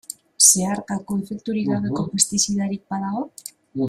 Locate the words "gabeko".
1.75-2.07